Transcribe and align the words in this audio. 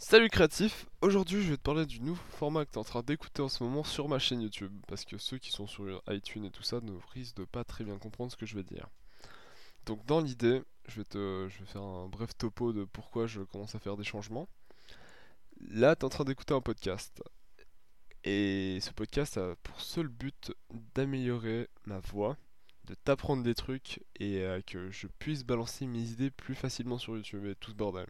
Salut 0.00 0.28
créatif, 0.28 0.86
aujourd'hui 1.00 1.42
je 1.42 1.50
vais 1.50 1.56
te 1.56 1.62
parler 1.62 1.84
du 1.84 2.00
nouveau 2.00 2.22
format 2.30 2.64
que 2.64 2.70
tu 2.70 2.76
es 2.76 2.78
en 2.78 2.84
train 2.84 3.02
d'écouter 3.02 3.42
en 3.42 3.48
ce 3.48 3.64
moment 3.64 3.82
sur 3.82 4.08
ma 4.08 4.20
chaîne 4.20 4.40
YouTube, 4.40 4.72
parce 4.86 5.04
que 5.04 5.18
ceux 5.18 5.38
qui 5.38 5.50
sont 5.50 5.66
sur 5.66 6.00
iTunes 6.08 6.44
et 6.44 6.52
tout 6.52 6.62
ça 6.62 6.80
ne 6.80 6.92
risquent 7.12 7.38
de 7.38 7.44
pas 7.44 7.64
très 7.64 7.82
bien 7.82 7.98
comprendre 7.98 8.30
ce 8.30 8.36
que 8.36 8.46
je 8.46 8.54
vais 8.54 8.62
dire. 8.62 8.86
Donc 9.86 10.06
dans 10.06 10.20
l'idée, 10.20 10.62
je 10.86 11.00
vais 11.00 11.04
te 11.04 11.48
je 11.50 11.58
vais 11.58 11.66
faire 11.66 11.82
un 11.82 12.06
bref 12.06 12.30
topo 12.38 12.72
de 12.72 12.84
pourquoi 12.84 13.26
je 13.26 13.40
commence 13.42 13.74
à 13.74 13.80
faire 13.80 13.96
des 13.96 14.04
changements. 14.04 14.48
Là, 15.68 15.96
tu 15.96 16.02
es 16.02 16.04
en 16.04 16.10
train 16.10 16.24
d'écouter 16.24 16.54
un 16.54 16.60
podcast. 16.60 17.20
Et 18.22 18.78
ce 18.80 18.92
podcast 18.92 19.36
a 19.36 19.56
pour 19.64 19.80
seul 19.80 20.06
but 20.06 20.52
d'améliorer 20.94 21.68
ma 21.86 21.98
voix, 21.98 22.36
de 22.84 22.94
t'apprendre 22.94 23.42
des 23.42 23.56
trucs 23.56 24.00
et 24.20 24.42
euh, 24.42 24.60
que 24.64 24.92
je 24.92 25.08
puisse 25.18 25.42
balancer 25.42 25.86
mes 25.88 26.08
idées 26.10 26.30
plus 26.30 26.54
facilement 26.54 26.98
sur 26.98 27.16
YouTube 27.16 27.46
et 27.46 27.56
tout 27.56 27.72
ce 27.72 27.76
bordel. 27.76 28.06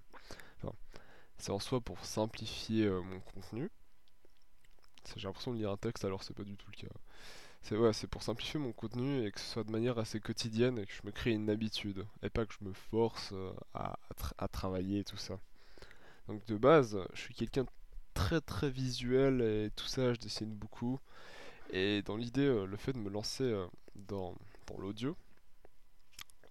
C'est 1.38 1.52
en 1.52 1.60
soi 1.60 1.80
pour 1.80 2.04
simplifier 2.04 2.86
euh, 2.86 3.00
mon 3.00 3.20
contenu. 3.20 3.70
J'ai 5.16 5.26
l'impression 5.26 5.52
de 5.52 5.58
lire 5.58 5.70
un 5.70 5.76
texte 5.76 6.04
alors 6.04 6.22
c'est 6.22 6.34
pas 6.34 6.42
du 6.42 6.56
tout 6.56 6.70
le 6.70 6.76
cas. 6.76 6.92
C'est 7.62 7.76
ouais, 7.76 7.92
pour 8.10 8.22
simplifier 8.22 8.60
mon 8.60 8.72
contenu 8.72 9.24
et 9.24 9.32
que 9.32 9.40
ce 9.40 9.46
soit 9.46 9.64
de 9.64 9.70
manière 9.70 9.98
assez 9.98 10.20
quotidienne 10.20 10.78
et 10.78 10.86
que 10.86 10.92
je 10.92 11.00
me 11.04 11.12
crée 11.12 11.32
une 11.32 11.48
habitude 11.48 12.06
et 12.22 12.30
pas 12.30 12.44
que 12.44 12.54
je 12.58 12.64
me 12.64 12.72
force 12.72 13.30
euh, 13.32 13.52
à, 13.74 14.48
travailler 14.48 15.00
et 15.00 15.04
tout 15.04 15.16
ça. 15.16 15.38
Donc 16.26 16.44
de 16.46 16.56
base, 16.56 16.98
je 17.14 17.20
suis 17.20 17.34
quelqu'un 17.34 17.66
très 18.14 18.40
très 18.40 18.70
visuel 18.70 19.40
et 19.40 19.70
tout 19.76 19.86
ça, 19.86 20.12
je 20.12 20.20
dessine 20.20 20.52
beaucoup. 20.52 20.98
Et 21.70 22.02
dans 22.02 22.16
l'idée, 22.16 22.46
euh, 22.46 22.66
le 22.66 22.76
fait 22.76 22.92
de 22.92 22.98
me 22.98 23.10
lancer 23.10 23.50
dans, 23.94 24.34
dans 24.66 24.78
l'audio, 24.78 25.16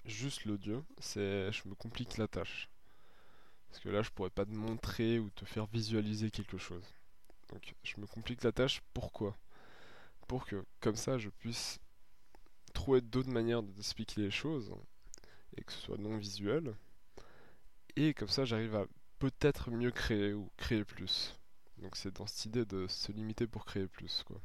juste 0.05 0.45
l'audio, 0.45 0.83
c'est 0.99 1.51
je 1.51 1.67
me 1.67 1.75
complique 1.75 2.17
la 2.17 2.27
tâche. 2.27 2.69
Parce 3.77 3.83
que 3.83 3.89
là, 3.89 4.01
je 4.01 4.09
pourrais 4.09 4.31
pas 4.31 4.43
te 4.43 4.49
montrer 4.49 5.19
ou 5.19 5.29
te 5.29 5.45
faire 5.45 5.67
visualiser 5.67 6.31
quelque 6.31 6.57
chose. 6.57 6.83
Donc, 7.49 7.75
je 7.83 8.01
me 8.01 8.07
complique 8.07 8.43
la 8.43 8.51
tâche. 8.51 8.81
Pourquoi? 8.91 9.37
Pour 10.27 10.47
que, 10.47 10.65
comme 10.79 10.95
ça, 10.95 11.19
je 11.19 11.29
puisse 11.29 11.77
trouver 12.73 13.01
d'autres 13.01 13.29
manières 13.29 13.61
d'expliquer 13.61 14.21
les 14.21 14.31
choses 14.31 14.73
et 15.55 15.63
que 15.63 15.71
ce 15.71 15.79
soit 15.79 15.99
non 15.99 16.17
visuel. 16.17 16.75
Et 17.95 18.15
comme 18.15 18.29
ça, 18.29 18.45
j'arrive 18.45 18.75
à 18.75 18.87
peut-être 19.19 19.69
mieux 19.69 19.91
créer 19.91 20.33
ou 20.33 20.49
créer 20.57 20.83
plus. 20.83 21.35
Donc, 21.77 21.97
c'est 21.97 22.15
dans 22.15 22.25
cette 22.25 22.45
idée 22.45 22.65
de 22.65 22.87
se 22.87 23.11
limiter 23.11 23.45
pour 23.45 23.63
créer 23.63 23.85
plus, 23.85 24.23
quoi. 24.23 24.41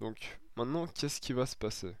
Donc, 0.00 0.40
maintenant, 0.56 0.88
qu'est-ce 0.88 1.20
qui 1.20 1.34
va 1.34 1.46
se 1.46 1.54
passer? 1.54 1.94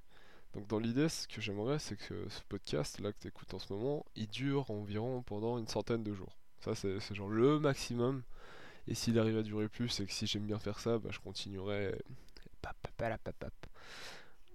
Donc 0.54 0.66
dans 0.68 0.78
l'idée, 0.78 1.08
ce 1.08 1.26
que 1.28 1.40
j'aimerais, 1.40 1.78
c'est 1.78 1.96
que 1.96 2.28
ce 2.28 2.42
podcast 2.48 3.00
là 3.00 3.12
que 3.12 3.18
tu 3.18 3.28
écoutes 3.28 3.54
en 3.54 3.58
ce 3.58 3.72
moment, 3.72 4.04
il 4.16 4.28
dure 4.28 4.70
environ 4.70 5.22
pendant 5.22 5.58
une 5.58 5.68
centaine 5.68 6.02
de 6.02 6.12
jours. 6.12 6.36
Ça, 6.60 6.74
c'est 6.74 7.14
genre 7.14 7.28
le 7.28 7.58
maximum. 7.58 8.22
Et 8.86 8.94
s'il 8.94 9.18
arrive 9.18 9.38
à 9.38 9.42
durer 9.42 9.68
plus, 9.68 10.00
et 10.00 10.06
que 10.06 10.12
si 10.12 10.26
j'aime 10.26 10.46
bien 10.46 10.58
faire 10.58 10.78
ça, 10.78 10.98
bah, 10.98 11.10
je 11.12 11.18
continuerai. 11.20 11.94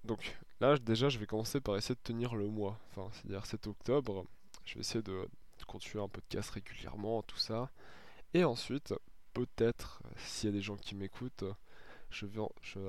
Donc 0.03 0.37
là, 0.61 0.77
déjà, 0.77 1.09
je 1.09 1.17
vais 1.17 1.25
commencer 1.25 1.59
par 1.59 1.75
essayer 1.77 1.95
de 1.95 2.01
tenir 2.01 2.35
le 2.35 2.47
mois. 2.47 2.79
Enfin, 2.91 3.09
c'est-à-dire 3.13 3.45
7 3.45 3.67
octobre. 3.67 4.25
Je 4.65 4.75
vais 4.75 4.81
essayer 4.81 5.01
de, 5.01 5.27
continuer 5.65 6.03
un 6.03 6.07
podcast 6.07 6.49
régulièrement, 6.51 7.23
tout 7.23 7.37
ça. 7.37 7.69
Et 8.33 8.43
ensuite, 8.43 8.93
peut-être, 9.33 10.01
s'il 10.17 10.49
y 10.49 10.53
a 10.53 10.55
des 10.55 10.61
gens 10.61 10.77
qui 10.77 10.95
m'écoutent, 10.95 11.45
je 12.09 12.25
vais, 12.25 12.41
je, 12.61 12.79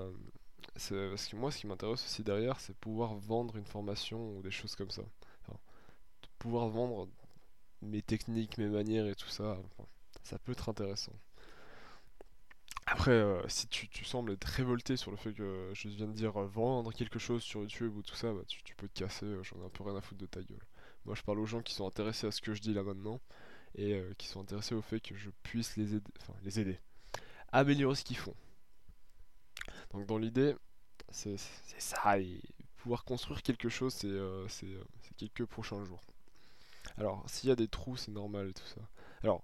parce 0.74 0.88
que 1.28 1.36
moi, 1.36 1.50
ce 1.50 1.58
qui 1.58 1.66
m'intéresse 1.66 2.04
aussi 2.04 2.22
derrière, 2.22 2.60
c'est 2.60 2.76
pouvoir 2.76 3.14
vendre 3.14 3.56
une 3.56 3.66
formation 3.66 4.36
ou 4.36 4.42
des 4.42 4.50
choses 4.50 4.74
comme 4.76 4.90
ça. 4.90 5.02
pouvoir 6.38 6.68
vendre 6.68 7.08
mes 7.82 8.02
techniques, 8.02 8.58
mes 8.58 8.68
manières 8.68 9.06
et 9.06 9.14
tout 9.14 9.28
ça, 9.28 9.58
ça 10.22 10.38
peut 10.38 10.52
être 10.52 10.68
intéressant. 10.68 11.12
Après, 12.90 13.10
euh, 13.10 13.46
si 13.48 13.68
tu, 13.68 14.04
sembles 14.04 14.32
être 14.32 14.44
révolté 14.44 14.96
sur 14.96 15.10
le 15.10 15.18
fait 15.18 15.34
que 15.34 15.70
je 15.74 15.88
viens 15.88 16.06
de 16.06 16.14
dire 16.14 16.40
euh, 16.40 16.46
vendre 16.46 16.90
quelque 16.94 17.18
chose 17.18 17.42
sur 17.42 17.60
YouTube 17.60 17.94
ou 17.94 18.02
tout 18.02 18.14
ça, 18.14 18.32
bah, 18.32 18.40
tu, 18.46 18.74
peux 18.76 18.88
te 18.88 18.98
casser, 19.00 19.26
euh, 19.26 19.42
j'en 19.42 19.60
ai 19.60 19.66
un 19.66 19.68
peu 19.68 19.84
rien 19.84 19.94
à 19.94 20.00
foutre 20.00 20.22
de 20.22 20.26
ta 20.26 20.40
gueule. 20.40 20.62
Moi, 21.04 21.14
je 21.14 21.22
parle 21.22 21.38
aux 21.38 21.44
gens 21.44 21.60
qui 21.60 21.74
sont 21.74 21.86
intéressés 21.86 22.26
à 22.26 22.30
ce 22.30 22.40
que 22.40 22.54
je 22.54 22.62
dis 22.62 22.72
là 22.72 22.82
maintenant 22.82 23.20
et 23.74 24.00
qui 24.16 24.26
sont 24.26 24.40
intéressés 24.40 24.74
au 24.74 24.80
fait 24.80 24.98
que 24.98 25.14
je 25.14 25.28
puisse 25.42 25.76
les 25.76 25.94
aider, 25.94 26.10
enfin 26.20 26.32
les 26.42 26.58
aider, 26.58 26.80
améliorer 27.52 27.94
ce 27.94 28.02
qu'ils 28.02 28.16
font. 28.16 28.34
Donc 29.92 30.06
dans 30.06 30.18
l'idée, 30.18 30.54
c'est 31.10 31.36
ça. 31.78 32.18
Et 32.18 32.40
pouvoir 32.76 33.04
construire 33.04 33.42
quelque 33.42 33.68
chose, 33.68 33.94
c'est 33.94 34.06
euh, 34.06 34.46
euh, 34.64 34.84
quelques 35.16 35.44
prochains 35.46 35.84
jours. 35.84 36.00
Alors, 36.96 37.24
s'il 37.28 37.48
y 37.48 37.52
a 37.52 37.56
des 37.56 37.68
trous, 37.68 37.96
c'est 37.96 38.10
normal 38.10 38.48
et 38.48 38.54
tout 38.54 38.66
ça. 38.66 38.80
Alors, 39.22 39.42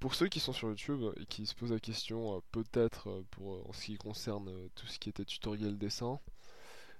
pour 0.00 0.14
ceux 0.14 0.28
qui 0.28 0.40
sont 0.40 0.52
sur 0.52 0.68
YouTube 0.68 1.02
et 1.20 1.26
qui 1.26 1.46
se 1.46 1.54
posent 1.54 1.72
la 1.72 1.80
question, 1.80 2.36
euh, 2.36 2.40
peut-être 2.52 3.24
pour 3.30 3.68
en 3.68 3.72
ce 3.72 3.86
qui 3.86 3.96
concerne 3.96 4.50
tout 4.74 4.86
ce 4.86 4.98
qui 4.98 5.08
était 5.08 5.24
tutoriel 5.24 5.78
dessin, 5.78 6.20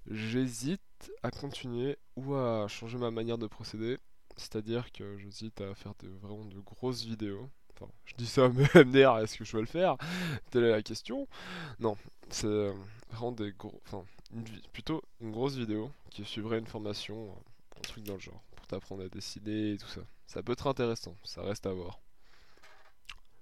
j'hésite 0.06 0.80
à 1.22 1.30
continuer 1.30 1.98
ou 2.16 2.34
à 2.34 2.68
changer 2.68 2.98
ma 2.98 3.10
manière 3.10 3.38
de 3.38 3.46
procéder. 3.46 3.98
C'est-à-dire 4.36 4.90
que 4.90 5.16
j'hésite 5.18 5.60
à 5.60 5.74
faire 5.74 5.94
vraiment 6.20 6.44
de 6.44 6.58
grosses 6.58 7.04
vidéos. 7.04 7.48
Enfin, 7.74 7.90
je 8.04 8.14
dis 8.14 8.26
ça, 8.26 8.48
mais 8.48 8.66
MDR, 8.84 9.18
est-ce 9.18 9.38
que 9.38 9.44
je 9.44 9.56
vais 9.56 9.62
le 9.62 9.66
faire? 9.66 9.96
Telle 10.50 10.64
est 10.64 10.70
la 10.70 10.82
question. 10.82 11.26
Non, 11.80 11.96
c'est 12.30 12.46
euh, 12.46 12.72
vraiment 13.10 13.32
des 13.32 13.52
gros. 13.52 13.80
Enfin, 13.86 14.04
plutôt 14.72 15.02
une 15.20 15.30
grosse 15.32 15.56
vidéo 15.56 15.90
qui 16.10 16.24
suivrait 16.24 16.58
une 16.58 16.66
formation, 16.66 17.34
un 17.76 17.80
truc 17.82 18.04
dans 18.04 18.14
le 18.14 18.20
genre, 18.20 18.42
pour 18.56 18.66
t'apprendre 18.66 19.04
à 19.04 19.08
dessiner 19.08 19.72
et 19.72 19.78
tout 19.78 19.88
ça. 19.88 20.02
Ça 20.26 20.42
peut 20.42 20.52
être 20.52 20.66
intéressant, 20.66 21.16
ça 21.24 21.42
reste 21.42 21.66
à 21.66 21.72
voir. 21.72 22.00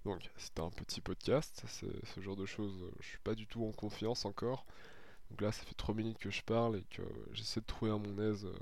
Donc, 0.05 0.31
c'était 0.37 0.63
un 0.63 0.71
petit 0.71 1.01
podcast, 1.01 1.63
c'est 1.69 2.07
ce 2.07 2.21
genre 2.21 2.37
de 2.37 2.45
choses, 2.45 2.77
euh, 2.83 2.91
je 3.01 3.07
suis 3.07 3.19
pas 3.19 3.35
du 3.35 3.47
tout 3.47 3.65
en 3.65 3.71
confiance 3.71 4.25
encore. 4.25 4.67
Donc 5.31 5.41
là, 5.41 5.53
ça 5.53 5.63
fait 5.65 5.75
3 5.75 5.95
minutes 5.95 6.19
que 6.19 6.31
je 6.31 6.43
parle 6.43 6.77
et 6.77 6.85
que 6.91 7.03
j'essaie 7.33 7.61
de 7.61 7.67
trouver 7.67 7.93
à 7.93 7.97
mon 7.97 8.19
aise 8.19 8.45
euh, 8.45 8.55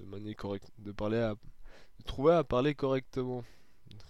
de 0.00 0.04
manière 0.06 0.36
correcte, 0.36 0.68
de 0.78 0.92
parler 0.92 1.18
à, 1.18 1.34
de 1.34 2.04
trouver 2.04 2.34
à 2.34 2.44
parler 2.44 2.74
correctement. 2.74 3.44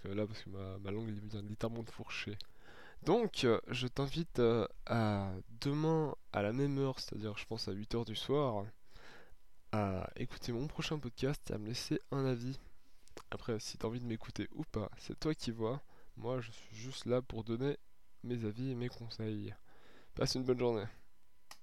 Là, 0.05 0.27
parce 0.27 0.41
que 0.41 0.49
ma, 0.49 0.77
ma 0.79 0.91
langue 0.91 1.09
vient 1.09 1.41
littéralement 1.41 1.83
de 1.83 1.89
fourcher. 1.89 2.37
Donc, 3.03 3.43
euh, 3.43 3.59
je 3.67 3.87
t'invite 3.87 4.39
euh, 4.39 4.65
à 4.85 5.31
demain 5.61 6.15
à 6.31 6.41
la 6.41 6.53
même 6.53 6.77
heure, 6.77 6.99
c'est-à-dire 6.99 7.37
je 7.37 7.45
pense 7.45 7.67
à 7.67 7.73
8h 7.73 8.05
du 8.05 8.15
soir, 8.15 8.65
à 9.71 10.09
écouter 10.15 10.51
mon 10.53 10.67
prochain 10.67 10.97
podcast 10.99 11.49
et 11.49 11.53
à 11.53 11.57
me 11.57 11.67
laisser 11.67 11.99
un 12.11 12.25
avis. 12.25 12.59
Après, 13.31 13.59
si 13.59 13.77
t'as 13.77 13.87
envie 13.87 13.99
de 13.99 14.05
m'écouter 14.05 14.47
ou 14.55 14.63
pas, 14.63 14.89
c'est 14.97 15.19
toi 15.19 15.33
qui 15.35 15.51
vois. 15.51 15.81
Moi, 16.17 16.39
je 16.41 16.51
suis 16.51 16.75
juste 16.75 17.05
là 17.05 17.21
pour 17.21 17.43
donner 17.43 17.77
mes 18.23 18.45
avis 18.45 18.71
et 18.71 18.75
mes 18.75 18.89
conseils. 18.89 19.53
Passe 20.15 20.35
une 20.35 20.43
bonne 20.43 20.59
journée. 20.59 20.85